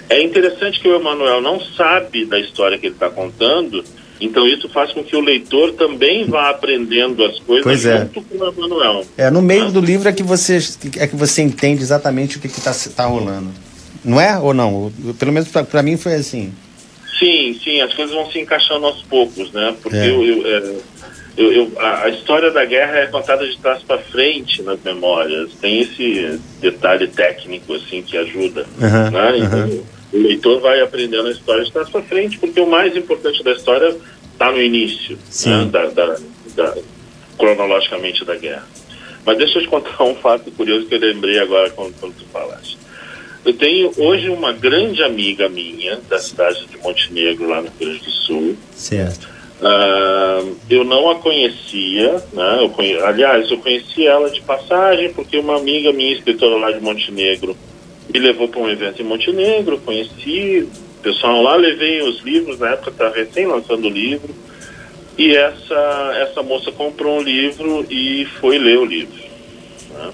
[0.08, 3.84] É interessante que o Emanuel não sabe da história que ele está contando,
[4.20, 7.98] então isso faz com que o leitor também vá aprendendo as coisas Pois é.
[7.98, 9.04] junto com o Emanuel.
[9.18, 10.58] É, no meio do livro é que você
[10.98, 13.50] é que você entende exatamente o que está tá rolando.
[14.04, 14.92] Não é ou não?
[15.18, 16.52] Pelo menos para mim foi assim.
[17.18, 19.74] Sim, sim, as coisas vão se encaixando aos poucos, né?
[19.82, 20.08] Porque É.
[20.10, 20.76] eu, eu, é,
[21.38, 25.50] eu- eu- a, a história da guerra é contada de trás para frente nas memórias.
[25.60, 29.38] Tem esse detalhe técnico assim que ajuda, Aham, né?
[29.38, 33.42] Então, o leitor vai aprendendo a história de trás para frente, porque o mais importante
[33.42, 33.96] da história
[34.32, 35.64] está no início, Sim.
[35.66, 35.70] né?
[35.70, 36.16] da, da-
[36.54, 36.74] da-
[37.38, 38.66] cronologicamente da guerra.
[39.24, 42.24] Mas deixa eu te contar um fato curioso que eu lembrei agora quando, quando tu
[42.32, 42.78] falaste.
[43.46, 48.04] Eu tenho hoje uma grande amiga minha da cidade de Montenegro, lá no Rio Grande
[48.04, 48.56] do Sul.
[48.74, 49.28] Certo.
[49.62, 52.58] Ah, eu não a conhecia, né?
[52.60, 52.98] Eu conhe...
[52.98, 57.56] aliás, eu conheci ela de passagem porque uma amiga minha, escritora lá de Montenegro,
[58.12, 62.70] me levou para um evento em Montenegro, conheci o pessoal lá, levei os livros, na
[62.70, 64.34] época estava recém lançando o livro,
[65.16, 69.22] e essa, essa moça comprou um livro e foi ler o livro.
[69.94, 70.10] né?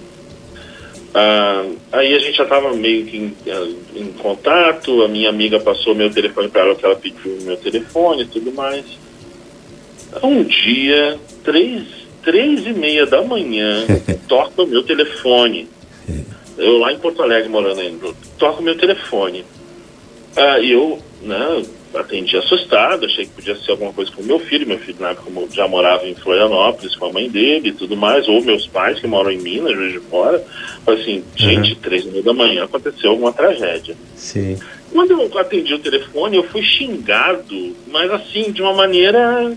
[1.14, 3.36] Ah, aí a gente já estava meio que em,
[3.94, 8.22] em contato, a minha amiga passou meu telefone para ela, que ela pediu meu telefone
[8.22, 8.84] e tudo mais.
[10.22, 11.82] Um dia, três,
[12.22, 13.84] três e meia da manhã,
[14.26, 15.68] toca o meu telefone.
[16.56, 19.44] Eu lá em Porto Alegre morando ainda, toca o meu telefone.
[20.34, 21.62] Ah, eu, né,
[21.94, 24.66] atendi assustado, achei que podia ser alguma coisa com meu filho.
[24.66, 28.28] Meu filho, na época, já morava em Florianópolis com a mãe dele e tudo mais,
[28.28, 30.44] ou meus pais que moram em Minas, Juiz de Fora.
[30.84, 33.96] Falei assim, gente, três meia da manhã aconteceu alguma tragédia.
[34.16, 34.58] Sim.
[34.92, 39.56] Quando eu atendi o telefone, eu fui xingado, mas assim, de uma maneira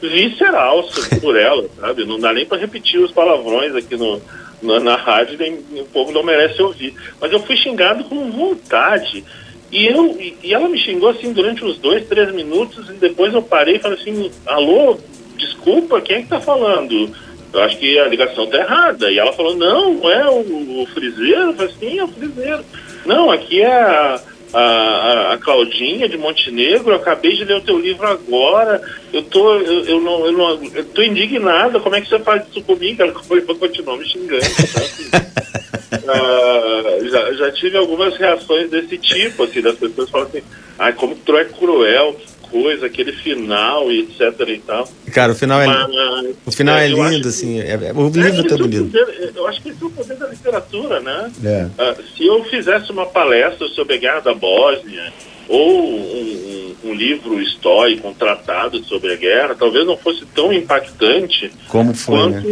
[0.00, 2.04] visceral so- por ela, sabe?
[2.04, 4.20] Não dá nem para repetir os palavrões aqui no,
[4.62, 6.94] na, na rádio, nem o povo não merece ouvir.
[7.20, 9.24] Mas eu fui xingado com vontade.
[9.70, 13.42] E, eu, e, ela me xingou assim durante uns dois, três minutos, e depois eu
[13.42, 14.98] parei e falei assim, alô,
[15.36, 17.10] desculpa, quem é que tá falando?
[17.52, 19.10] Eu acho que a ligação tá errada.
[19.10, 21.50] E ela falou, não, é o, o friseiro?
[21.50, 22.64] Eu falei, sim, é o friseiro.
[23.06, 24.20] Não, aqui é a,
[24.52, 29.54] a, a- Claudinha de Montenegro, eu acabei de ler o teu livro agora, eu tô,
[29.54, 33.02] eu, eu não, eu não, eu tô indignada, como é que você faz isso comigo?
[33.02, 34.42] Ela continuou me xingando.
[35.92, 40.42] Ah, já, já tive algumas reações desse tipo, assim, das pessoas falam assim,
[40.78, 44.88] ai, como tu é cruel, que coisa, aquele final e etc e tal.
[45.12, 47.60] Cara, o final é, Mas, o final é eu lindo, assim.
[47.60, 48.84] é- é- o é, livro esse tá é bonito.
[48.90, 51.32] poder- eu acho que esse é o poder da literatura, né?
[51.44, 51.66] É.
[51.78, 55.12] Ah, se eu fizesse uma palestra sobre a guerra da Bósnia
[55.48, 60.52] ou um, um- um livro histórico, um tratado sobre a guerra, talvez não fosse tão
[60.52, 62.42] impactante Como foi, né?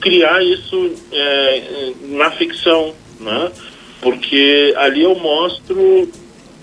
[0.00, 3.50] Criar isso é, na ficção, né?
[4.00, 6.08] Porque ali eu mostro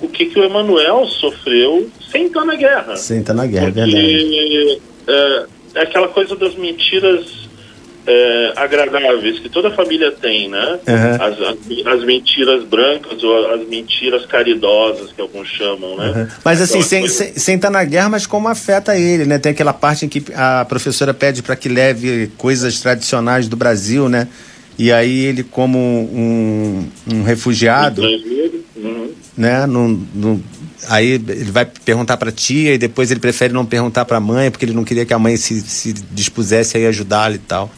[0.02, 2.96] o que, que o Emanuel sofreu sem estar na guerra.
[2.96, 3.92] Sem estar na guerra, é verdade.
[3.92, 5.46] Porque é,
[5.76, 7.47] é aquela coisa das mentiras
[8.08, 10.80] é, agradáveis que toda família tem, né?
[10.88, 11.18] Aham.
[11.20, 16.14] As, as, as mentiras brancas ou as mentiras caridosas que alguns chamam, né?
[16.16, 16.28] Uhum.
[16.44, 19.38] Mas assim, Então, sem, sem, sem estar na guerra, mas como afeta ele, né?
[19.38, 24.08] Tem aquela parte em que a professora pede para que leve coisas tradicionais do Brasil,
[24.08, 24.30] né?
[24.80, 29.12] E aí ele, como um, um refugiado, uhum.
[29.36, 29.68] né?
[29.68, 30.42] Não, não-
[30.88, 34.50] aí ele vai perguntar para tia e depois ele prefere não perguntar para a mãe
[34.50, 37.70] porque ele não queria que a mãe se, se dispusesse a ajudá-lo e tal.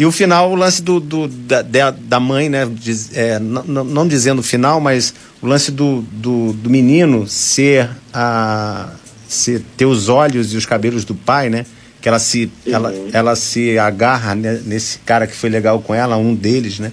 [0.00, 1.60] E o final, o lance do, do- da,
[1.90, 2.66] da- mãe, né?
[2.72, 8.88] diz- é, não, dizendo o final, mas o lance do, do, do menino ser a
[9.28, 11.66] ser, ter os olhos e os cabelos do pai, né?
[12.00, 16.16] Que ela se, ela, ela se agarra né, nesse cara que foi legal com ela,
[16.16, 16.90] um deles, né?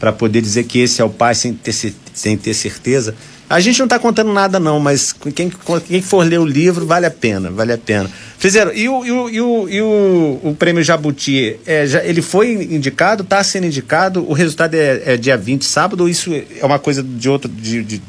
[0.00, 1.72] para poder dizer que esse é o pai sem ter,
[2.20, 3.14] sem ter certeza.
[3.48, 5.50] A gente não está contando nada, não, mas quem,
[5.88, 8.08] quem for ler o livro, vale a pena, vale a pena.
[8.38, 12.22] Fizeram, e o, e o, e o, e o, o prêmio Jabuti, é, já, ele
[12.22, 16.64] foi indicado, está sendo indicado, o resultado é, é, dia 20, sábado, ou isso é
[16.64, 18.02] uma coisa de outro, de, de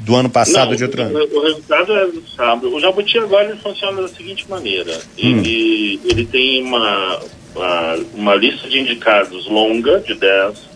[0.00, 1.18] do ano passado, não, de outro o, ano?
[1.18, 2.74] O resultado é do sábado.
[2.74, 5.00] O Jabuti agora ele funciona da seguinte maneira, hum.
[5.16, 7.20] ele, ele tem uma,
[7.54, 10.67] uma, uma lista de indicados longa, de 10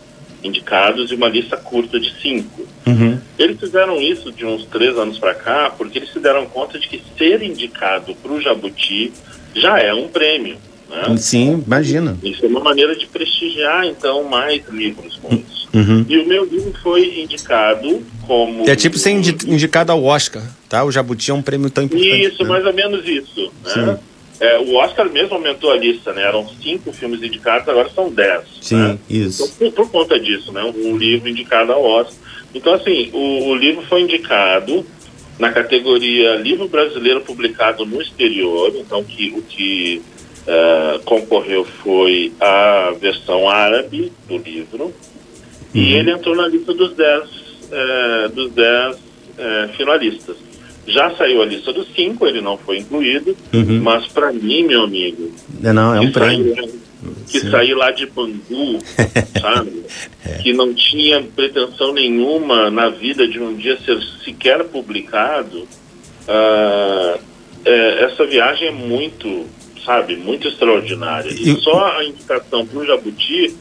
[0.42, 2.66] indicados e uma lista curta de cinco.
[2.87, 3.18] Uhum.
[3.38, 6.88] Eles fizeram isso de uns três anos para cá porque eles se deram conta de
[6.88, 9.12] que ser indicado para o Jabuti
[9.55, 10.57] já é um prêmio.
[10.88, 11.16] Né?
[11.16, 12.18] Sim, imagina.
[12.22, 15.68] Isso é uma maneira de prestigiar, então, mais livros bons.
[15.72, 16.05] Uhum.
[16.07, 18.68] E o meu livro foi indicado como.
[18.68, 20.85] É tipo ser indicado ao Oscar, tá?
[20.85, 22.24] O Jabuti é um prêmio tão importante.
[22.26, 22.48] Isso, né?
[22.48, 23.50] mais ou menos isso.
[23.64, 23.98] Né?
[24.42, 26.24] É, o Oscar mesmo aumentou a lista, né?
[26.24, 28.42] Eram cinco filmes indicados, agora são dez.
[28.61, 28.98] Sim, né?
[29.09, 29.44] isso.
[29.44, 30.64] Então, por, por, conta disso, né?
[30.64, 32.16] Um livro indicado ao Oscar.
[32.52, 34.85] Então, assim, o, o livro foi indicado
[35.38, 38.72] na categoria livro brasileiro publicado no exterior.
[38.74, 40.02] Então, que, o que
[40.42, 44.87] uh, concorreu foi a versão árabe do livro.
[44.87, 44.92] Uhum.
[45.72, 50.37] E ele entrou na lista dos dez, uh, dos dez uh, finalistas.
[50.87, 53.81] Já saiu a lista dos cinco, ele não foi incluído, uhum.
[53.83, 56.55] mas para mim, meu amigo, é, não, é um prêmio.
[57.29, 58.79] que sair lá de Bangu,
[59.40, 59.85] sabe?
[60.27, 60.38] É.
[60.38, 65.68] Que não tinha pretensão nenhuma na vida de um dia ser sequer publicado.
[66.29, 67.21] Uh,
[67.64, 69.47] é, essa viagem é muito,
[69.85, 71.31] sabe, muito extraordinária.
[71.31, 73.55] E, e só a indicação para o Jabuti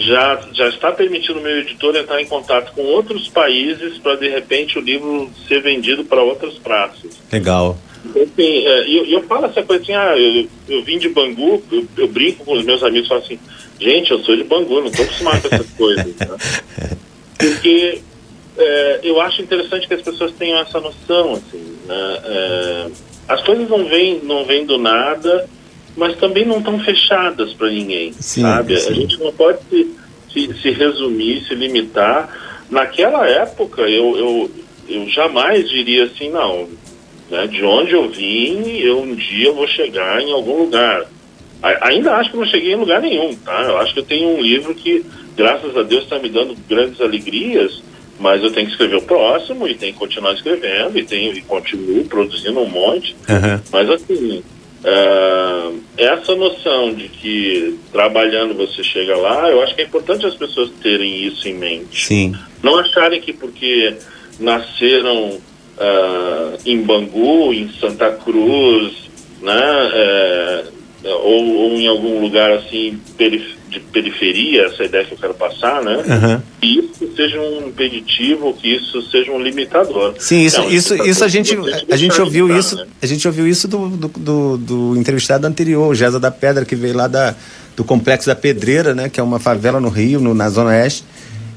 [0.00, 4.28] já, já está permitindo o meu editor entrar em contato com outros países para, de
[4.28, 7.20] repente, o livro ser vendido para outras praças.
[7.30, 7.78] Legal.
[8.04, 11.62] Então, assim, é, eu, eu falo essa coisa assim, ah, eu, eu vim de Bangu,
[11.70, 13.38] eu, eu, brinco com os meus amigos, falo assim,
[13.78, 16.16] gente, eu sou de Bangu, não estou acostumado com essas coisas.
[16.16, 16.36] Né?
[17.36, 18.00] Porque
[18.56, 22.20] é, eu acho interessante que as pessoas tenham essa noção, assim, né?
[22.24, 22.86] É,
[23.28, 25.48] as coisas não vêm, não vêm do nada,
[25.96, 28.78] mas também não estão fechadas para ninguém, sim, sabe?
[28.78, 28.90] Sim.
[28.90, 29.94] A gente não pode se,
[30.32, 32.28] se, se, resumir, se limitar.
[32.70, 34.50] Naquela época, eu, eu,
[34.88, 36.68] eu jamais diria assim, não,
[37.30, 41.04] né, de onde eu vim, eu um dia vou chegar em algum lugar.
[41.62, 43.62] A, ainda acho que não cheguei em lugar nenhum, tá?
[43.62, 45.04] Eu acho que eu tenho um livro que,
[45.36, 47.82] graças a Deus, está me dando grandes alegrias,
[48.18, 51.42] mas eu tenho que escrever o próximo e tenho que continuar escrevendo e tenho e
[51.42, 53.16] continuo produzindo um monte.
[53.28, 53.60] Uhum.
[53.72, 54.42] Mas assim,
[54.82, 60.34] Uh, essa noção de que trabalhando você chega lá, eu acho que é importante as
[60.34, 62.06] pessoas terem isso em mente.
[62.06, 62.34] Sim.
[62.62, 63.94] Não acharem que porque
[64.38, 68.92] nasceram uh, em Bangu, em Santa Cruz,
[69.42, 70.64] né, é,
[71.04, 75.82] ou, ou, em algum lugar assim perif de periferia, essa ideia que eu quero passar,
[75.82, 75.96] né?
[75.96, 76.42] Uhum.
[76.60, 80.14] Que isso seja um impeditivo, que isso seja um limitador.
[80.18, 81.56] Sim, isso, é isso, isso a gente,
[81.90, 82.86] a gente ouviu limitar, isso, né?
[83.00, 86.74] a gente ouviu isso do, do, do, do entrevistado anterior, o Gesa da Pedra, que
[86.74, 87.34] veio lá da,
[87.76, 89.08] do Complexo da Pedreira, né?
[89.08, 91.04] Que é uma favela no Rio, no, na Zona Oeste,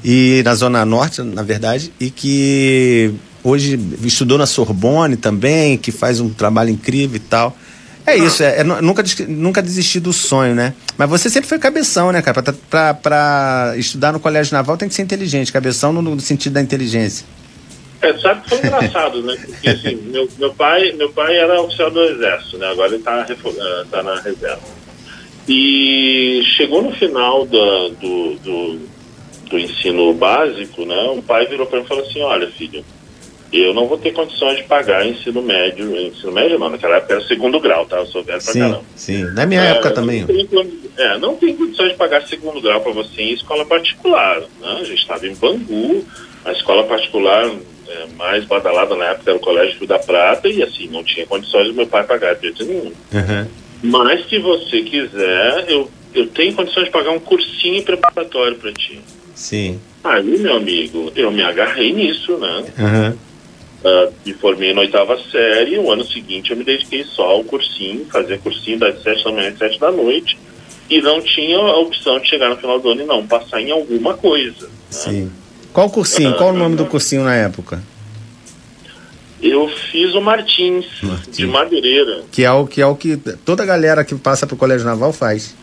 [0.04, 6.20] e na Zona Norte, na verdade, e que hoje estudou na Sorbonne também, que faz
[6.20, 7.56] um trabalho incrível e tal.
[8.06, 10.74] É isso, é, é, nunca, nunca desistir do sonho, né?
[10.98, 12.42] Mas você sempre foi cabeção, né, cara?
[12.42, 16.52] Pra, pra, pra estudar no colégio naval tem que ser inteligente, cabeção no, no sentido
[16.52, 17.26] da inteligência.
[18.02, 19.34] É, sabe que foi engraçado, né?
[19.42, 22.66] Porque assim, meu, meu, pai, meu pai era oficial do exército, né?
[22.66, 24.60] Agora ele tá, eh, tá na reserva.
[25.48, 28.80] E chegou no final do, do, do,
[29.48, 31.02] do ensino básico, né?
[31.16, 32.84] O pai virou para mim e falou assim, olha, filho,
[33.60, 37.26] eu não vou ter condições de pagar ensino médio, ensino médio não, naquela época era
[37.26, 37.98] segundo grau, tá?
[37.98, 38.82] Eu sou velho pra sim, caramba.
[38.96, 40.26] Sim, na minha é, época também.
[40.26, 40.48] Tem,
[40.96, 44.78] é, não tem condições de pagar segundo grau para você em escola particular, né?
[44.80, 46.04] A gente estava em Bangu,
[46.44, 47.50] a escola particular
[47.88, 51.26] é, mais badalada na época era o Colégio Rio da Prata e assim, não tinha
[51.26, 52.92] condições do meu pai pagar de jeito nenhum.
[53.12, 53.46] Uhum.
[53.82, 59.00] Mas se você quiser, eu, eu tenho condições de pagar um cursinho preparatório para ti.
[59.34, 59.80] Sim.
[60.02, 62.64] Aí, meu amigo, eu me agarrei nisso, né?
[62.78, 63.18] Uhum.
[63.84, 68.06] Uh, me formei na oitava série, o ano seguinte eu me dediquei só ao cursinho,
[68.10, 70.38] fazia cursinho das sete da manhã às sete da noite,
[70.88, 73.70] e não tinha a opção de chegar no final do ano e não passar em
[73.70, 74.66] alguma coisa.
[74.66, 74.72] Né?
[74.88, 75.32] Sim.
[75.70, 76.30] Qual cursinho?
[76.30, 77.82] Uh, Qual o nome do cursinho na época?
[79.42, 82.22] Eu fiz o Martins, Martins, de Madureira.
[82.32, 85.12] Que é o que é o que toda a galera que passa pro Colégio Naval
[85.12, 85.54] faz.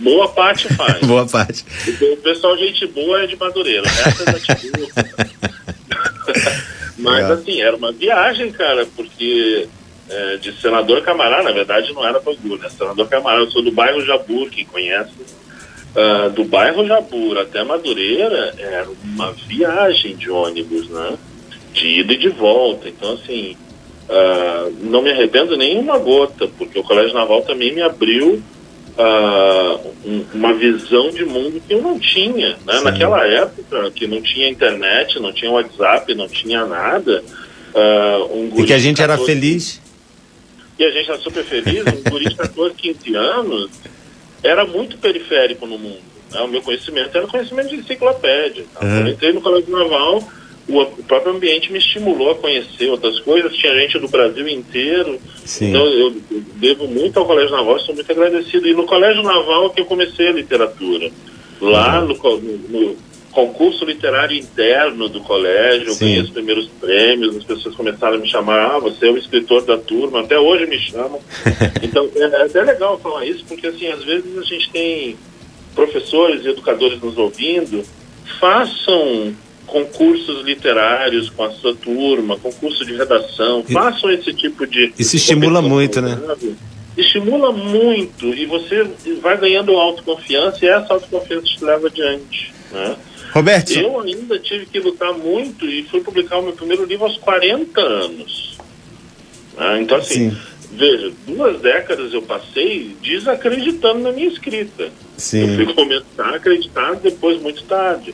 [0.00, 0.98] Boa parte faz.
[1.06, 1.64] boa parte.
[2.02, 3.86] O pessoal, gente boa é de Madureira.
[3.86, 4.38] Essa é
[6.98, 9.68] Mas assim, era uma viagem, cara, porque
[10.08, 12.68] é, de Senador Camará, na verdade não era Bangu, né?
[12.68, 15.12] Senador Camará, eu sou do bairro Jabur, quem conhece.
[15.96, 21.16] Uh, do bairro Jabur até Madureira era uma viagem de ônibus, né?
[21.72, 22.88] de ida e de volta.
[22.88, 23.56] Então, assim,
[24.08, 28.42] uh, não me arrependo nem uma gota, porque o Colégio Naval também me abriu
[28.98, 32.56] uh, um, uma visão de mundo que eu não tinha.
[32.66, 32.80] Né?
[32.82, 37.22] Naquela época, que não tinha internet, não tinha WhatsApp, não tinha nada.
[37.74, 39.80] Uh, um e que a gente 14, era feliz.
[40.78, 41.84] E a gente era super feliz.
[41.86, 43.70] Um guri de 14, 15 anos
[44.42, 46.00] era muito periférico no mundo.
[46.30, 46.40] Né?
[46.40, 48.64] O meu conhecimento era conhecimento de enciclopédia.
[48.74, 48.84] Tá?
[48.84, 49.00] Uhum.
[49.00, 50.28] Eu entrei no Colégio Naval
[50.68, 53.54] o, próprio ambiente me estimulou a conhecer outras coisas.
[53.56, 55.18] Tinha gente do Brasil inteiro.
[55.44, 55.70] Sim.
[55.70, 56.14] Então eu,
[56.56, 58.68] devo muito ao Colégio Naval, sou muito agradecido.
[58.68, 61.10] E no Colégio Naval que eu comecei a literatura.
[61.60, 62.08] Lá uhum.
[62.08, 62.38] no,
[62.68, 62.96] no,
[63.30, 68.28] concurso literário interno do colégio, eu ganhei os primeiros prêmios, as pessoas começaram a me
[68.28, 71.20] chamar, ah, você é o escritor da turma, até hoje me chamam.
[71.82, 75.16] então é, é até legal falar isso, porque assim, às vezes a gente tem
[75.74, 77.84] professores e educadores nos ouvindo,
[78.40, 79.34] façam
[79.68, 84.92] concursos literários com a sua turma, concurso de redação, e, façam esse tipo de.
[84.98, 86.18] Isso estimula muito, né?
[86.96, 88.84] Estimula muito e você
[89.22, 92.52] vai ganhando autoconfiança e essa autoconfiança te leva adiante.
[92.72, 92.96] Né?
[93.32, 93.72] Roberto.
[93.72, 97.80] Eu ainda tive que lutar muito e fui publicar o meu primeiro livro aos 40
[97.80, 98.58] anos.
[99.56, 99.82] Né?
[99.82, 100.36] Então, assim, Sim.
[100.72, 104.90] veja, duas décadas eu passei desacreditando na minha escrita.
[105.16, 105.50] Sim.
[105.50, 108.12] Eu fui começar a acreditar depois, muito tarde.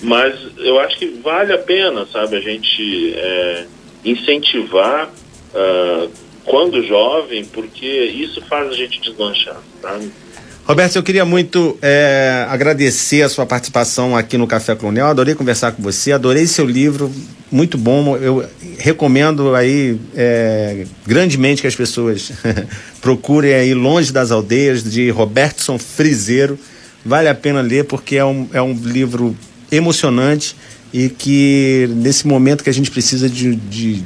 [0.00, 3.66] Mas eu acho que vale a pena, sabe, a gente é,
[4.04, 6.10] incentivar uh,
[6.44, 10.10] quando jovem, porque isso faz a gente deslanchar, sabe?
[10.64, 15.08] Roberto, eu queria muito é, agradecer a sua participação aqui no Café Colonial.
[15.08, 17.10] Adorei conversar com você, adorei seu livro,
[17.50, 18.18] muito bom.
[18.18, 18.46] Eu
[18.78, 22.32] recomendo aí é, grandemente que as pessoas
[23.00, 26.58] procurem aí Longe das Aldeias, de Robertson Frizeiro.
[27.02, 29.34] Vale a pena ler porque é um, é um livro
[29.70, 30.56] emocionante
[30.92, 34.02] e que nesse momento que a gente precisa de, de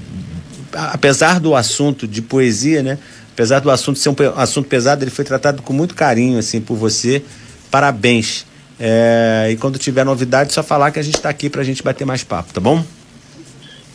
[0.73, 2.99] apesar do assunto de poesia, né?
[3.33, 6.77] Apesar do assunto ser um assunto pesado, ele foi tratado com muito carinho assim por
[6.77, 7.23] você.
[7.71, 8.45] Parabéns.
[8.79, 11.83] É, e quando tiver novidade, só falar que a gente está aqui para a gente
[11.83, 12.85] bater mais papo, tá bom?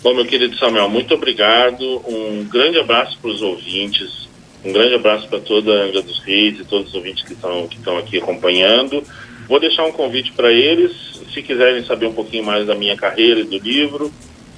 [0.02, 1.84] Bom, meu querido Samuel, muito obrigado.
[2.08, 4.28] Um grande abraço para os ouvintes.
[4.64, 7.68] Um grande abraço para toda a Angra dos Reis e todos os ouvintes que estão
[7.68, 9.04] que estão aqui acompanhando.
[9.48, 13.40] Vou deixar um convite para eles se quiserem saber um pouquinho mais da minha carreira
[13.42, 14.14] e do livro,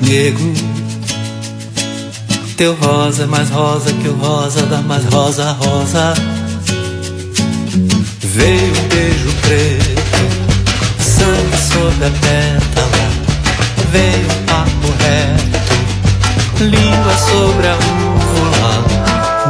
[0.00, 0.52] Nego,
[2.56, 6.39] teu rosa é mais rosa que o rosa da mais rosa rosa.
[8.32, 10.22] Veio um beijo preto,
[11.00, 13.04] sangue sobre a pétala.
[13.90, 15.74] Veio um papo reto,
[16.60, 18.72] língua sobre a uvula.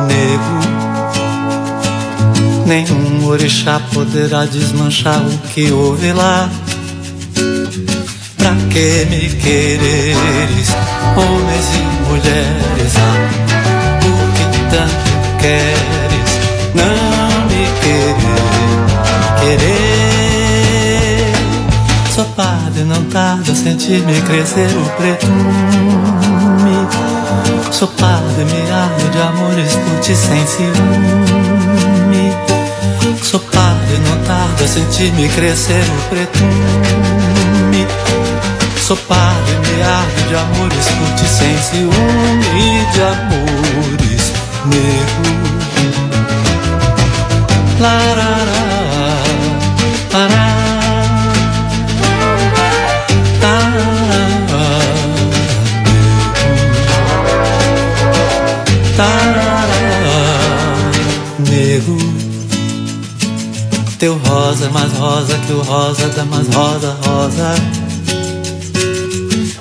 [0.07, 0.59] Nego,
[2.67, 6.49] nenhum orixá poderá desmanchar o que houve lá.
[8.39, 10.71] Pra que me quereres,
[11.17, 12.95] homens e mulheres?
[12.97, 13.29] Ah,
[14.01, 16.31] por que tanto queres?
[16.75, 17.20] Não
[22.41, 25.37] padre, não tarda sentir-me crescer o pretume.
[27.71, 32.33] Sou padre, me arde de amores por ti sem ciúme.
[33.23, 37.87] Sou padre, não tarda sentir-me crescer o pretume.
[38.81, 44.33] Sou padre, me arde de amores por ti sem ciúme de amores
[44.65, 45.41] negros.
[47.81, 48.61] Larará.
[50.11, 50.60] Nego,
[64.01, 67.55] teu rosa é mais rosa que o rosa da mais rosa rosa.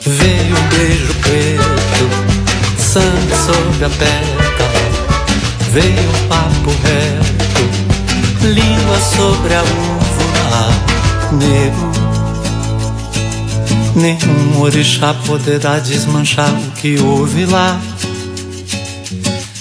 [0.05, 4.79] Veio um beijo preto, sangue sobre a pétala.
[5.73, 7.63] Veio um papo reto,
[8.47, 10.69] língua sobre a uva,
[11.33, 11.89] nego
[13.93, 17.77] Nenhum orixá poderá desmanchar o que houve lá.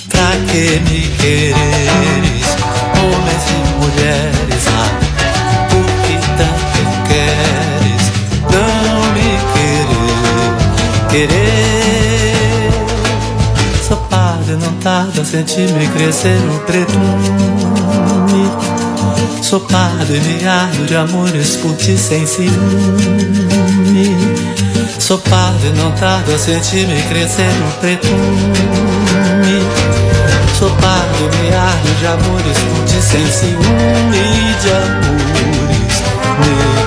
[0.08, 2.46] Pra que me quereres,
[2.94, 4.57] homens e mulheres?
[14.88, 17.28] Tarda, sentir-me crescer o pretume.
[19.42, 22.56] Sou padre, me ardo de amores por ti sem ciúme.
[25.76, 28.14] Não tardo a sentir-me crescer no pretume.
[30.58, 36.02] Sou padre, me ardo de amores por ti sem ciúme de amores,
[36.40, 36.77] nego.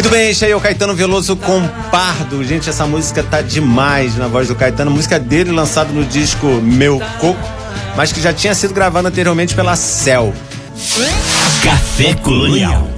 [0.00, 2.42] Muito bem, esse aí é o Caetano Veloso com Pardo.
[2.42, 4.90] Gente, essa música tá demais na voz do Caetano.
[4.90, 7.38] Música dele lançado no disco Meu Coco,
[7.94, 10.32] mas que já tinha sido gravado anteriormente pela Cell.
[11.62, 12.90] Café Colonial.